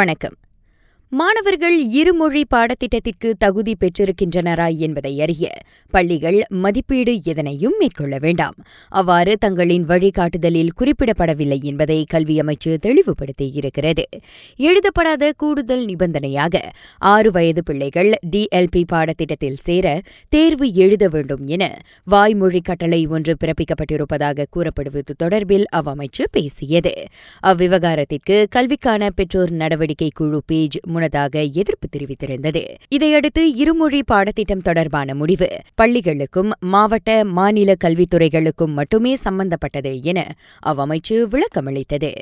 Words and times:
வணக்கம். 0.00 0.36
மாணவர்கள் 1.12 1.76
இருமொழி 1.90 2.44
பாடத்திட்டத்திற்கு 2.54 3.28
தகுதி 3.38 3.74
பெற்றிருக்கின்றனரா 3.74 4.76
என்பதை 4.76 5.20
அறிய 5.20 5.52
பள்ளிகள் 5.90 6.44
மதிப்பீடு 6.48 7.20
எதனையும் 7.22 7.76
மேற்கொள்ள 7.78 8.18
வேண்டாம். 8.18 8.56
அவ்வாறு 8.88 9.36
தங்களின் 9.38 9.84
வழிகாட்டுதலில் 9.84 10.74
குறிப்பிடப்படவில்லை 10.80 11.58
என்பதை 11.62 12.04
கல்வி 12.08 12.40
அமைச்சு 12.40 12.72
தெளிவுபடுத்தியிருக்கிறது 12.86 14.04
எழுதப்படாத 14.56 15.32
கூடுதல் 15.36 15.84
நிபந்தனையாக 15.84 16.62
ஆறு 16.98 17.30
வயது 17.30 17.62
பிள்ளைகள் 17.62 18.10
டிஎல்பி 18.30 18.84
பாடத்திட்டத்தில் 18.92 19.58
சேர 19.58 20.02
தேர்வு 20.28 20.72
எழுத 20.74 21.08
வேண்டும் 21.08 21.46
என 21.46 21.78
வாய்மொழி 22.04 22.60
கட்டளை 22.60 23.06
ஒன்று 23.06 23.36
பிறப்பிக்கப்பட்டிருப்பதாக 23.40 24.46
கூறப்படுவது 24.50 25.14
தொடர்பில் 25.22 25.66
அவ்வமைச்சு 25.76 26.24
பேசியது. 26.30 26.94
அவ்விவகாரத்திற்கு 27.46 28.46
கல்விக்கான 28.50 29.10
பெற்றோர் 29.10 29.50
நடவடிக்கை 29.50 30.10
குழு 30.14 30.42
பேஜ் 30.46 30.78
முன்னதாக 30.98 31.42
எதிர்ப்பு 31.42 31.88
தெரிவித்திருந்தது. 31.96 32.62
இதையடுத்து 32.88 33.42
இருமொழி 33.54 34.02
பாடத்திட்டம் 34.02 34.60
தொடர்பான 34.60 35.14
முடிவு. 35.14 35.48
பள்ளிகளுக்கும் 35.82 36.50
மாவட்ட 36.60 37.24
மாநில 37.24 37.74
கல்வித்துறைகளுக்கும் 37.84 38.72
மட்டுமே 38.72 39.14
சம்பந்தப்பட்டது 39.14 40.02
என 40.02 40.34
அவ்வமைச்சு 40.66 41.26
விளக்கமளித்தது. 41.26 42.12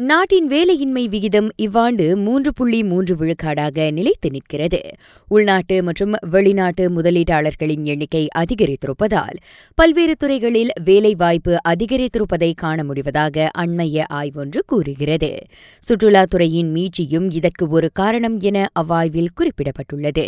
நாட்டின் 0.00 0.48
வேலையின்மை 0.48 1.08
விகிதம் 1.08 1.48
இவ்வாண்டு 1.56 2.16
மூன்று 2.16 2.52
புள்ளி 2.52 2.82
மூன்று 2.82 3.14
விழுக்காடாக 3.16 3.92
நிலைத்து 3.92 4.30
நிற்கிறது. 4.30 4.80
உள்நாட்டு 5.28 5.82
மற்றும் 5.82 6.12
வெளிநாட்டு 6.30 6.90
முதலீட்டாளர்களின் 6.90 7.84
எண்ணிக்கை 7.84 8.28
அதிகரித்திருப்பதால் 8.38 9.34
பல்வேறு 9.74 10.16
துறைகளில் 10.16 10.70
வேலைவாய்ப்பு 10.84 11.56
அதிகரித்திருப்பதை 11.68 12.52
காண 12.56 12.84
முடிவதாக 12.84 13.50
அண்மைய 13.58 14.04
ஆய்வொன்று 14.08 14.62
கூறுகிறது. 14.66 15.38
சுற்றுலாத்துறையின் 15.88 16.72
மீட்சியும் 16.72 17.30
இதற்கு 17.30 17.68
ஒரு 17.68 17.90
காரணம் 17.92 18.40
என 18.40 18.66
அவ்வாய்வில் 18.80 19.34
குறிப்பிடப்பட்டுள்ளது. 19.40 20.26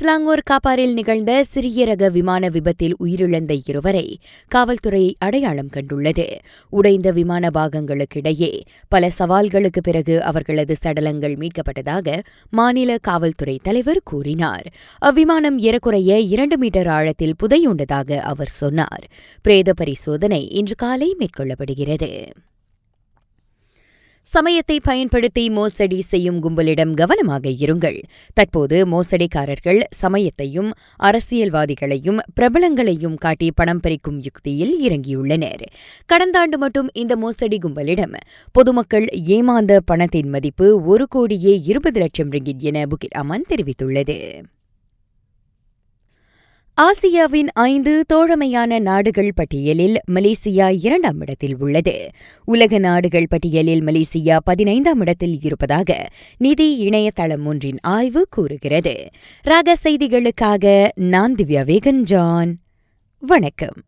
ஸ்லாங்கோர் 0.00 0.42
காப்பாரில் 0.42 0.92
நிகழ்ந்த 0.92 1.44
சிறிய 1.44 1.84
ரக 1.84 2.08
விமான 2.08 2.48
விபத்தில் 2.48 2.96
உயிரிழந்த 3.04 3.60
இருவரை 3.66 4.18
காவல்துறை 4.48 5.16
அடையாளம் 5.18 5.68
கண்டுள்ளது. 5.72 6.26
உடைந்த 6.68 7.10
விமான 7.10 7.50
பாகங்களுக்கிடையே 7.54 8.60
பல 8.88 9.10
சவால்களுக்கு 9.18 9.82
பிறகு 9.82 10.22
அவர்களது 10.22 10.74
சடலங்கள் 10.84 11.36
மீட்கப்பட்டதாக 11.36 12.22
மாநில 12.50 12.98
காவல்துறை 12.98 13.60
தலைவர் 13.62 14.00
கூறினார். 14.04 14.66
அவ்விமானம் 15.02 15.58
ஏறக்குறைய 15.58 16.18
இரண்டு 16.18 16.58
மீட்டர் 16.58 16.86
ஆழத்தில் 16.86 17.34
புதையுண்டதாக 17.42 18.16
அவர் 18.16 18.48
சொன்னார். 18.48 19.06
பிரேத 19.42 19.72
பரிசோதனை 19.72 20.48
இன்று 20.48 20.74
காலை 20.74 21.16
மேற்கொள்ளப்படுகிறது. 21.18 22.26
சமயத்தை 24.26 24.80
பயன்படுத்தி 24.80 25.50
மோசடி 25.50 26.00
செய்யும் 26.00 26.38
கும்பலிடம் 26.40 26.94
கவனமாக 26.94 27.48
இருங்கள். 27.48 27.98
தற்போது 28.34 28.76
மோசடிக்காரர்கள் 28.86 29.80
சமயத்தையும் 29.90 30.70
அரசியல்வாதிகளையும் 31.02 32.18
பிரபலங்களையும் 32.40 33.14
காட்டி 33.14 33.50
பணம் 33.54 33.80
பறிக்கும் 33.86 34.20
யுக்தியில் 34.20 34.74
இறங்கியுள்ளனர். 34.86 35.64
கடந்த 36.06 36.38
ஆண்டு 36.38 36.58
மட்டும் 36.58 36.88
இந்த 36.92 37.16
மோசடி 37.16 37.58
கும்பலிடம் 37.58 38.16
பொதுமக்கள் 38.52 39.06
ஏமாந்த 39.06 39.80
பணத்தின் 39.84 40.28
மதிப்பு 40.28 40.82
ஒரு 40.84 41.06
கோடியே 41.08 41.60
இருபது 41.64 42.00
லட்சம் 42.00 42.30
ரிங்கிட் 42.30 42.58
என 42.58 42.86
புகிட் 42.86 43.18
அமன் 43.18 43.48
தெரிவித்துள்ளது. 43.48 44.18
ஆசியாவின் 46.82 47.46
ஐந்து 47.52 48.04
தோழமையான 48.08 48.78
நாடுகள் 48.78 49.30
பட்டியலில் 49.34 50.00
மலேசியா 50.14 50.78
இரண்டாம் 50.80 51.20
இடத்தில் 51.20 51.56
உள்ளது. 51.58 52.10
உலக 52.44 52.78
நாடுகள் 52.78 53.26
பட்டியலில் 53.28 53.82
மலேசியா 53.84 54.36
பதினைந்தாம் 54.44 55.00
இடத்தில் 55.00 55.38
இருப்பதாக 55.42 56.08
நிதி 56.36 56.76
இணையதளம் 56.76 57.46
ஒன்றின் 57.46 57.78
ஆய்வு 57.82 58.26
கூறுகிறது. 58.30 59.08
ராக 59.42 59.76
செய்திகளுக்காக 59.82 60.88
நான் 60.94 61.34
திவ்யா 61.34 61.64
வேகன் 61.64 62.02
ஜான் 62.02 62.56
வணக்கம். 63.20 63.82